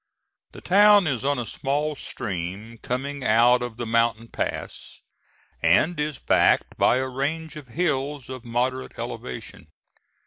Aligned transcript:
The 0.53 0.61
town 0.61 1.05
is 1.05 1.23
on 1.23 1.37
a 1.37 1.45
small 1.45 1.95
stream 1.95 2.79
coming 2.79 3.23
out 3.23 3.61
of 3.61 3.77
the 3.77 3.85
mountain 3.85 4.29
pass, 4.29 5.03
and 5.61 5.99
is 5.99 6.17
backed 6.17 6.75
by 6.75 6.97
a 6.97 7.07
range 7.07 7.55
of 7.55 7.67
hills 7.67 8.27
of 8.27 8.43
moderate 8.43 8.97
elevation. 8.97 9.67